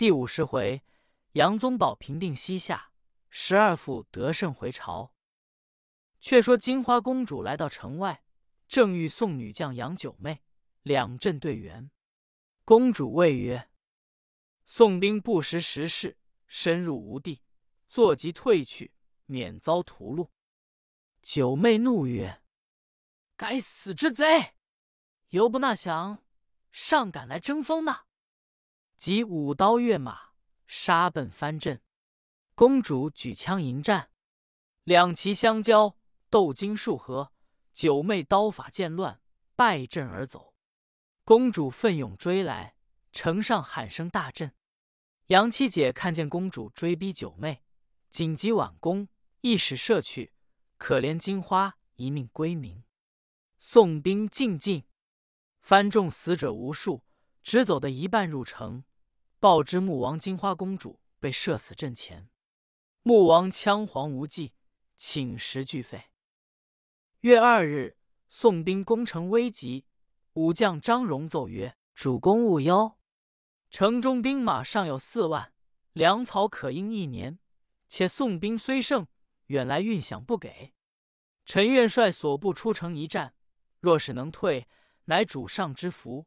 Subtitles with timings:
[0.00, 0.82] 第五十回，
[1.32, 2.90] 杨宗保平定西夏，
[3.28, 5.12] 十二妇得胜回朝。
[6.20, 8.24] 却说金花公主来到城外，
[8.66, 10.42] 正欲送女将杨九妹，
[10.80, 11.90] 两阵对圆。
[12.64, 13.68] 公主谓曰
[14.64, 17.42] ：“宋兵不识时势，深入吴地，
[17.86, 18.94] 坐即退去，
[19.26, 20.30] 免遭屠戮。”
[21.20, 22.40] 九妹怒曰
[23.36, 24.54] ：“该死之贼！
[25.28, 26.24] 犹不纳降，
[26.72, 28.04] 尚敢来争锋呢！”
[29.00, 30.32] 即舞刀跃马，
[30.66, 31.80] 杀奔藩镇。
[32.54, 34.10] 公主举枪迎战，
[34.84, 35.96] 两骑相交，
[36.28, 37.32] 斗经数合。
[37.72, 39.22] 九妹刀法渐乱，
[39.56, 40.54] 败阵而走。
[41.24, 42.76] 公主奋勇追来，
[43.10, 44.54] 城上喊声大震。
[45.28, 47.64] 杨七姐看见公主追逼九妹，
[48.10, 49.08] 紧急挽弓，
[49.40, 50.34] 一矢射去，
[50.76, 52.84] 可怜金花一命归明。
[53.58, 54.84] 宋兵进进，
[55.62, 57.02] 藩众死者无数，
[57.42, 58.84] 只走的一半入城。
[59.40, 62.28] 报知穆王，金花公主被射死阵前。
[63.02, 64.52] 穆王枪黄无忌，
[64.98, 66.10] 寝食俱废。
[67.20, 67.96] 月二日，
[68.28, 69.86] 宋兵攻城危急，
[70.34, 72.98] 武将张荣奏曰：“主公勿忧，
[73.70, 75.54] 城中兵马尚有四万，
[75.94, 77.38] 粮草可应一年。
[77.88, 79.06] 且宋兵虽胜，
[79.46, 80.74] 远来运饷不给。
[81.46, 83.34] 臣愿率所部出城一战，
[83.80, 84.68] 若是能退，
[85.06, 86.26] 乃主上之福；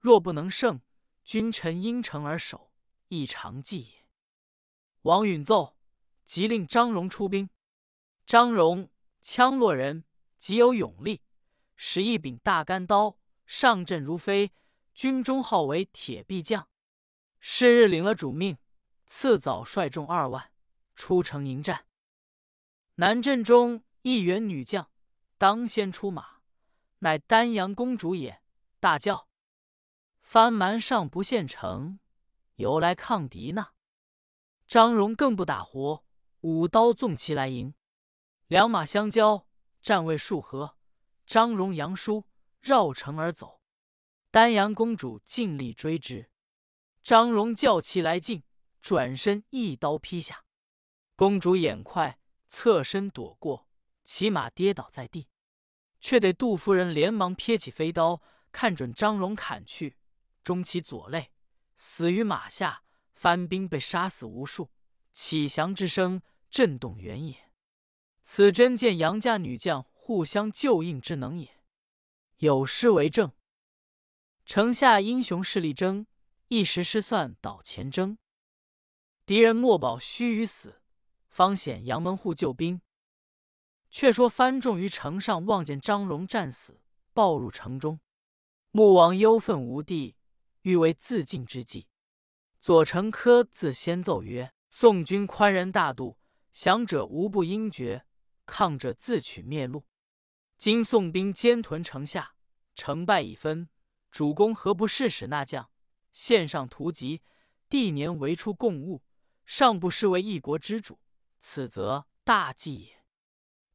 [0.00, 0.80] 若不能胜，”
[1.24, 2.70] 君臣因城而守，
[3.08, 4.06] 亦常计也。
[5.02, 5.76] 王允奏，
[6.24, 7.48] 即令张荣出兵。
[8.26, 8.90] 张荣，
[9.22, 10.04] 羌洛人，
[10.38, 11.22] 极有勇力，
[11.76, 14.52] 使一柄大干刀，上阵如飞。
[14.94, 16.68] 军中号为铁臂将。
[17.40, 18.56] 是日领了主命，
[19.06, 20.52] 次早率众二万
[20.94, 21.86] 出城迎战。
[22.94, 24.90] 南阵中一员女将
[25.36, 26.42] 当先出马，
[27.00, 28.40] 乃丹阳公主也，
[28.78, 29.28] 大叫。
[30.34, 32.00] 藩蛮上不献城，
[32.56, 33.68] 由来抗敌呢？
[34.66, 36.04] 张荣更不打活，
[36.40, 37.72] 舞刀纵骑来迎，
[38.48, 39.46] 两马相交，
[39.80, 40.76] 战未数合，
[41.24, 42.24] 张荣杨叔
[42.60, 43.60] 绕城而走。
[44.32, 46.28] 丹阳公主尽力追之，
[47.04, 48.42] 张荣叫骑来劲，
[48.82, 50.44] 转身一刀劈下。
[51.14, 52.18] 公主眼快，
[52.48, 53.68] 侧身躲过，
[54.02, 55.28] 骑马跌倒在地，
[56.00, 59.96] 却得杜夫人连忙撇起飞刀，看准张荣砍去。
[60.44, 61.32] 中其左肋，
[61.76, 62.82] 死于马下。
[63.14, 64.70] 番兵被杀死无数，
[65.12, 67.50] 启降之声震动原野。
[68.22, 71.62] 此真见杨家女将互相救应之能也。
[72.38, 73.32] 有诗为证：
[74.44, 76.06] 城下英雄势力争，
[76.48, 78.18] 一时失算倒前征。
[79.24, 80.82] 敌人莫保须臾死，
[81.28, 82.82] 方显杨门户救兵。
[83.90, 86.82] 却说番众于城上望见张荣战死，
[87.14, 88.00] 报入城中。
[88.72, 90.16] 穆王忧愤无地。
[90.64, 91.88] 欲为自尽之计，
[92.58, 96.16] 左丞科自先奏曰：“宋军宽仁大度，
[96.52, 98.06] 降者无不应绝，
[98.46, 99.84] 抗者自取灭路。
[100.56, 102.34] 今宋兵坚屯城下，
[102.74, 103.68] 成败已分，
[104.10, 105.70] 主公何不试使那将
[106.12, 107.20] 献上图籍，
[107.68, 109.02] 帝年为出贡物，
[109.44, 110.98] 尚不失为一国之主？
[111.40, 113.04] 此则大计也。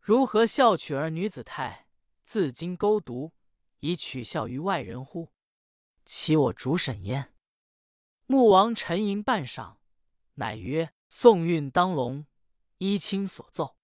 [0.00, 1.86] 如何孝取儿女子态，
[2.24, 3.34] 自今勾独，
[3.80, 5.30] 以取笑于外人乎？”
[6.10, 7.34] 其我主审焉。
[8.24, 9.76] 穆王沉吟半晌，
[10.36, 12.24] 乃曰：“宋运当龙，
[12.78, 13.76] 依卿所奏。”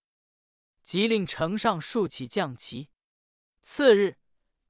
[0.82, 2.88] 即令城上竖起将旗。
[3.60, 4.16] 次日，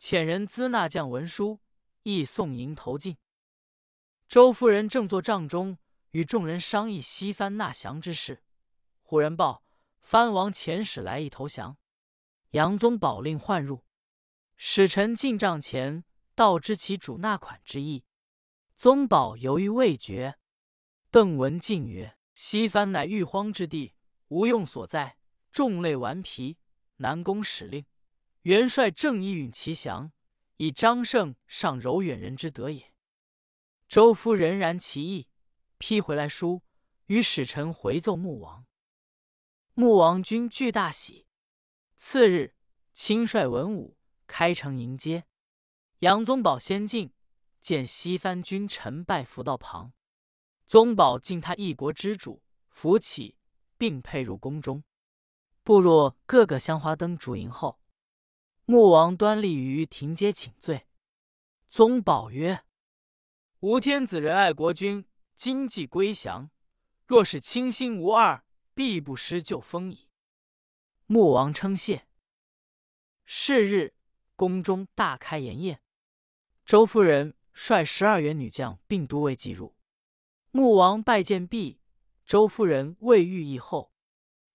[0.00, 1.60] 遣人资纳将文书，
[2.02, 3.18] 亦送迎投进。
[4.26, 5.78] 周夫人正坐帐中，
[6.10, 8.42] 与众人商议西番纳降之事。
[9.00, 9.62] 忽然报：
[10.00, 11.76] 藩王遣使来意投降。
[12.50, 13.84] 杨宗保令唤入，
[14.56, 16.02] 使臣进帐前。
[16.34, 18.04] 道知其主纳款之意，
[18.76, 20.36] 宗保犹豫未决。
[21.10, 23.94] 邓文进曰：“西番乃玉荒之地，
[24.28, 25.16] 无用所在，
[25.52, 26.58] 众类顽皮，
[26.96, 27.86] 难攻使令。
[28.42, 30.10] 元帅正义允其降，
[30.56, 32.92] 以张胜上柔远人之德也。”
[33.86, 35.28] 周夫仍然其意，
[35.78, 36.62] 批回来书，
[37.06, 38.66] 与使臣回奏穆王。
[39.74, 41.28] 穆王君俱大喜。
[41.96, 42.56] 次日，
[42.92, 45.26] 亲率文武开城迎接。
[46.04, 47.14] 杨宗保先进，
[47.62, 49.94] 见西番君臣拜伏道旁。
[50.66, 53.38] 宗保敬他一国之主，扶起，
[53.78, 54.84] 并配入宫中。
[55.62, 57.80] 步入各个香花灯烛迎后，
[58.66, 60.86] 穆王端立于庭阶请罪。
[61.70, 62.66] 宗保曰
[63.60, 66.50] ：“吾天子仁爱国君，今既归降，
[67.06, 70.10] 若是清心无二，必不失旧风矣。”
[71.08, 72.06] 穆王称谢。
[73.24, 73.94] 是日，
[74.36, 75.80] 宫中大开筵宴。
[76.64, 79.76] 周夫人率十二员女将并都尉进入，
[80.50, 81.78] 穆王拜见毕，
[82.24, 83.92] 周夫人未遇意后，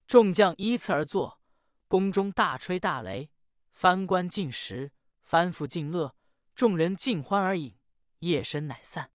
[0.07, 1.39] 众将依次而坐，
[1.87, 3.29] 宫中大吹大擂，
[3.73, 4.91] 藩官进食，
[5.21, 6.15] 藩妇尽乐，
[6.55, 7.77] 众人尽欢而饮，
[8.19, 9.11] 夜深乃散。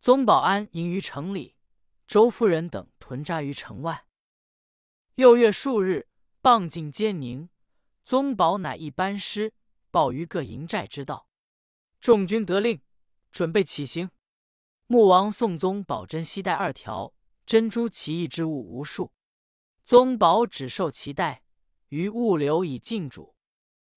[0.00, 1.54] 宗保安营于城里，
[2.08, 4.04] 周夫人等屯扎于城外。
[5.14, 6.08] 又月数日，
[6.40, 7.48] 傍尽皆宁，
[8.04, 9.54] 宗保乃一班师，
[9.92, 11.25] 报于各营寨之道。
[12.00, 12.80] 众军得令，
[13.30, 14.10] 准备起行。
[14.86, 17.12] 穆王宋宗保珍西带二条，
[17.44, 19.12] 珍珠奇异之物无数。
[19.84, 21.42] 宗保只受其带，
[21.88, 23.34] 于物流以进主，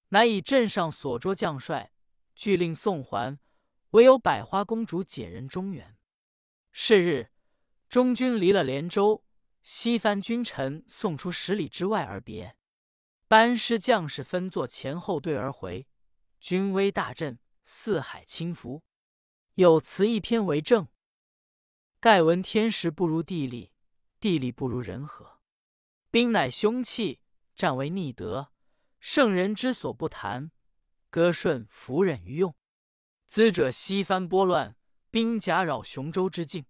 [0.09, 1.91] 乃以镇上所捉将帅，
[2.35, 3.39] 俱令送还，
[3.91, 5.97] 唯有百花公主解人中原。
[6.71, 7.31] 是日，
[7.87, 9.23] 中军离了连州，
[9.61, 12.55] 西番君臣送出十里之外而别。
[13.27, 15.87] 班师将士分作前后队而回，
[16.39, 17.37] 军威大振，
[17.71, 18.81] 四海倾服。
[19.53, 20.87] 有词一篇为证：
[21.99, 23.71] 盖闻天时不如地利，
[24.19, 25.39] 地利不如人和。
[26.09, 27.19] 兵乃凶器，
[27.55, 28.51] 战为逆德。
[28.99, 30.49] 圣人之所不谈，
[31.11, 32.55] 歌顺服忍于用。
[33.27, 34.75] 资者西番拨乱，
[35.11, 36.65] 兵甲扰雄州之境。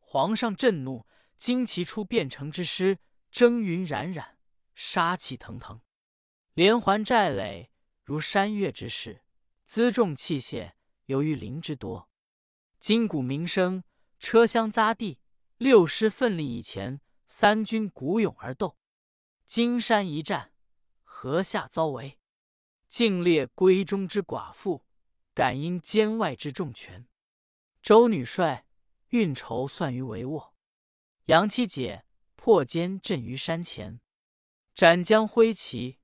[0.00, 1.06] 皇上震怒，
[1.36, 2.98] 惊其出汴城之师，
[3.30, 4.36] 征云冉冉，
[4.74, 5.80] 杀气腾腾，
[6.54, 7.70] 连环寨垒
[8.02, 9.22] 如山岳之势。
[9.72, 10.72] 辎重器械
[11.04, 12.10] 由于林之多。
[12.80, 13.84] 金鼓鸣声，
[14.18, 15.20] 车厢匝地，
[15.58, 18.76] 六师奋力以前，三军鼓勇而斗。
[19.46, 20.52] 金山一战，
[21.04, 22.18] 河下遭围，
[22.88, 24.84] 竟列闺中之寡妇，
[25.34, 27.06] 感应监外之重权。
[27.80, 28.66] 周女帅
[29.10, 30.50] 运筹算于帷幄，
[31.26, 34.00] 杨七姐破坚阵于山前，
[34.74, 36.00] 斩将挥旗，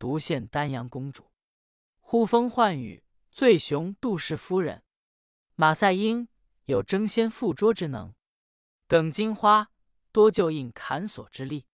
[0.00, 1.30] 独献丹阳公主。
[2.00, 3.03] 呼风唤雨，
[3.34, 4.84] 醉雄杜氏夫人。
[5.56, 6.28] 马赛英
[6.66, 8.14] 有争先赴桌之能，
[8.86, 9.72] 耿金花
[10.12, 11.66] 多就应砍索之力，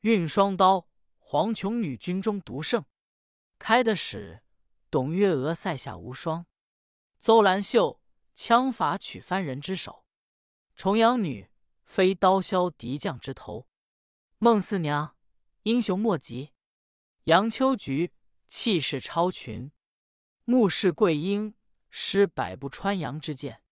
[0.00, 0.88] 运双刀，
[1.18, 2.82] 黄琼女军中独胜。
[3.58, 4.42] 开的使
[4.90, 6.46] 董月娥塞下无双，
[7.20, 8.00] 邹兰秀
[8.34, 10.06] 枪法取番人之首，
[10.74, 11.50] 重阳女
[11.84, 13.68] 飞刀削敌将之头，
[14.38, 15.14] 孟四娘
[15.64, 16.54] 英雄莫及，
[17.24, 18.14] 杨秋菊
[18.46, 19.70] 气势超群，
[20.46, 21.54] 穆氏桂英。
[21.98, 23.62] 施百步穿杨之箭，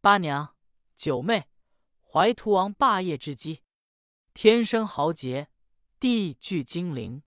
[0.00, 0.56] 八娘
[0.96, 1.48] 九妹
[2.02, 3.62] 怀图王霸业之机，
[4.34, 5.48] 天生豪杰，
[6.00, 7.22] 地聚精灵，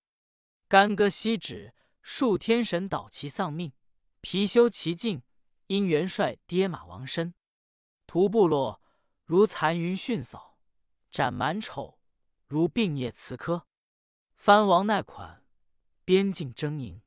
[0.68, 3.72] 干戈息指，数天神倒其丧命，
[4.22, 5.24] 貔貅其境，
[5.68, 7.34] 因元帅跌马亡身，
[8.06, 8.82] 屠部落
[9.24, 10.58] 如残云迅扫，
[11.10, 11.98] 斩满丑
[12.46, 13.68] 如病叶辞柯，
[14.36, 15.46] 藩王耐款，
[16.04, 17.02] 边境征营，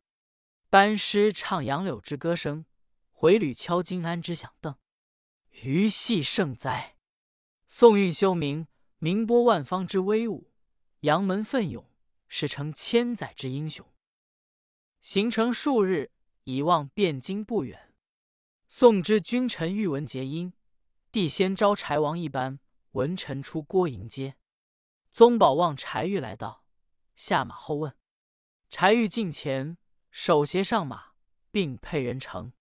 [0.71, 2.67] 班师唱杨柳之歌声。
[3.11, 4.77] 回旅敲金鞍之响邓，
[5.63, 6.97] 余戏盛哉！
[7.67, 8.69] 宋运修明，
[8.99, 10.51] 名播万方之威武；
[11.01, 11.91] 杨门奋勇，
[12.29, 13.85] 是成千载之英雄。
[15.01, 16.13] 行程数日，
[16.45, 17.95] 已望汴京不远。
[18.69, 20.53] 宋之君臣欲闻结音，
[21.11, 22.61] 帝先招柴王一般，
[22.93, 24.37] 文臣出郭迎接。
[25.13, 26.63] 宗保望柴玉来到，
[27.17, 27.97] 下马后问。
[28.69, 29.77] 柴玉近前，
[30.11, 31.13] 手携上马，
[31.51, 32.53] 并配人乘。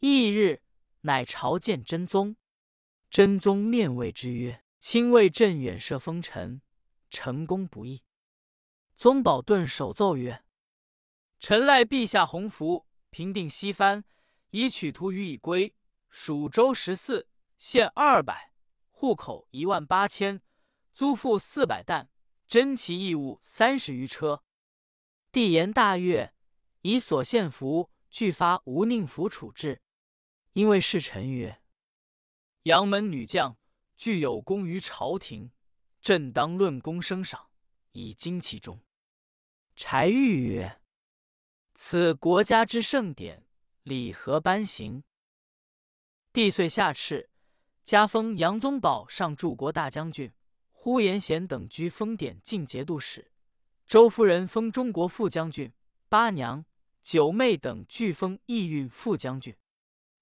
[0.00, 0.62] 翌日，
[1.00, 2.36] 乃朝见真宗。
[3.10, 6.60] 真宗面谓之曰：“卿为朕远涉风尘，
[7.10, 8.02] 成功不易。”
[8.96, 10.44] 宗保顿首奏曰
[11.38, 14.04] ：“臣赖陛下洪福，平定西藩，
[14.50, 15.74] 以取图于已归。
[16.10, 17.28] 蜀州十四
[17.58, 18.52] 县二百，
[18.90, 20.40] 户口一万八千，
[20.92, 22.08] 租赋四百担，
[22.46, 24.44] 珍奇异物三十余车。
[25.32, 26.32] 帝言大悦，
[26.84, 29.80] 以所献服俱发无宁府处置。”
[30.52, 31.62] 因为侍臣曰
[32.64, 33.56] ：“杨门女将
[33.96, 35.50] 具有功于朝廷，
[36.02, 37.48] 朕当论功升赏，
[37.92, 38.80] 以经其中。”
[39.74, 40.80] 柴玉曰
[41.74, 43.46] ：“此国家之盛典，
[43.82, 45.02] 礼何颁行？”
[46.32, 47.28] 帝遂下敕，
[47.82, 50.32] 加封杨宗保上柱国大将军，
[50.70, 53.32] 呼延贤等居封典进节度使，
[53.86, 55.72] 周夫人封中国副将军，
[56.08, 56.64] 八娘、
[57.04, 59.54] 九妹等俱封义运副将军。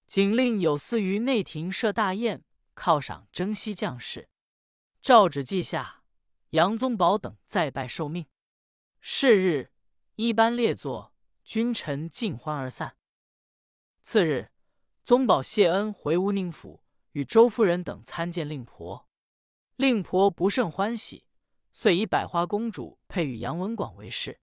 [0.08, 4.28] 仅令有司于内廷设大宴，犒赏征西将士。
[5.00, 6.02] 诏旨记下，
[6.50, 8.26] 杨宗保等再拜受命。
[9.00, 9.72] 是日，
[10.16, 12.96] 一班列坐，君臣尽欢而散。
[14.02, 14.50] 次日，
[15.04, 19.08] 宗保谢恩回乌宁府，与周夫人等参见令婆。
[19.76, 21.26] 令婆不甚欢喜，
[21.72, 24.40] 遂以百花公主配与杨文广为氏。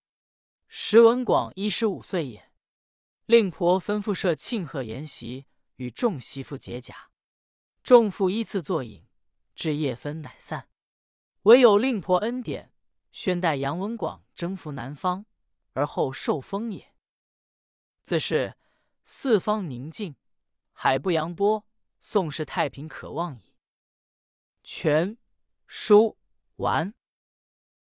[0.70, 2.50] 时文广一十五岁也。
[3.26, 5.46] 令婆吩咐设庆贺筵席。
[5.80, 7.10] 与众媳妇解甲，
[7.84, 9.08] 众妇依次坐饮，
[9.56, 10.68] 至夜分乃散。
[11.44, 12.74] 唯有令婆恩典，
[13.14, 15.26] 宣代杨文广征服南方，
[15.72, 16.94] 而后受封也。
[18.04, 18.58] 自是
[19.06, 20.18] 四方宁静，
[20.74, 21.66] 海不扬波，
[22.02, 23.56] 宋氏太平可望矣。
[24.62, 25.18] 全
[25.66, 26.18] 书
[26.58, 26.94] 完。